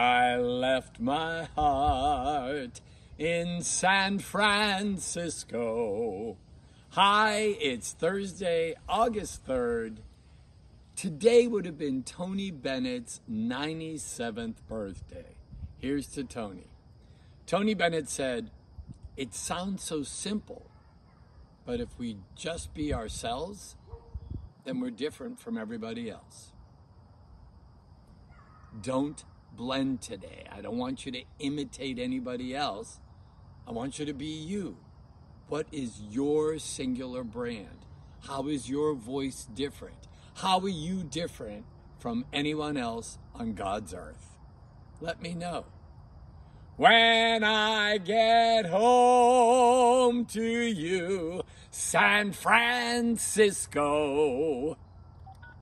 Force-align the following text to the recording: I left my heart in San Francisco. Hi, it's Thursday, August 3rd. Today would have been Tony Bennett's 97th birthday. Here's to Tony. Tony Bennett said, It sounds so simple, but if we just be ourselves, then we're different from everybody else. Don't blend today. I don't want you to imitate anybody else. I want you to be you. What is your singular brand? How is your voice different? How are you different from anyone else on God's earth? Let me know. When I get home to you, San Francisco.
I 0.00 0.36
left 0.38 0.98
my 0.98 1.44
heart 1.54 2.80
in 3.18 3.60
San 3.60 4.18
Francisco. 4.18 5.58
Hi, 6.92 7.54
it's 7.60 7.92
Thursday, 7.92 8.76
August 8.88 9.46
3rd. 9.46 9.98
Today 10.96 11.46
would 11.46 11.66
have 11.66 11.76
been 11.76 12.02
Tony 12.02 12.50
Bennett's 12.50 13.20
97th 13.30 14.54
birthday. 14.66 15.36
Here's 15.76 16.06
to 16.14 16.24
Tony. 16.24 16.70
Tony 17.44 17.74
Bennett 17.74 18.08
said, 18.08 18.50
It 19.18 19.34
sounds 19.34 19.82
so 19.82 20.02
simple, 20.02 20.70
but 21.66 21.78
if 21.78 21.98
we 21.98 22.16
just 22.34 22.72
be 22.72 22.94
ourselves, 22.94 23.76
then 24.64 24.80
we're 24.80 24.92
different 24.92 25.38
from 25.38 25.58
everybody 25.58 26.08
else. 26.08 26.52
Don't 28.80 29.22
blend 29.60 30.00
today. 30.00 30.46
I 30.50 30.62
don't 30.62 30.78
want 30.78 31.04
you 31.04 31.12
to 31.12 31.22
imitate 31.38 31.98
anybody 31.98 32.56
else. 32.56 32.98
I 33.68 33.72
want 33.72 33.98
you 33.98 34.06
to 34.06 34.14
be 34.14 34.24
you. 34.24 34.78
What 35.48 35.66
is 35.70 36.00
your 36.00 36.58
singular 36.58 37.22
brand? 37.22 37.84
How 38.26 38.48
is 38.48 38.70
your 38.70 38.94
voice 38.94 39.46
different? 39.54 40.08
How 40.36 40.60
are 40.60 40.68
you 40.68 41.02
different 41.02 41.66
from 41.98 42.24
anyone 42.32 42.78
else 42.78 43.18
on 43.34 43.52
God's 43.52 43.92
earth? 43.92 44.38
Let 44.98 45.20
me 45.20 45.34
know. 45.34 45.66
When 46.76 47.44
I 47.44 47.98
get 47.98 48.64
home 48.64 50.24
to 50.24 50.42
you, 50.42 51.42
San 51.70 52.32
Francisco. 52.32 53.18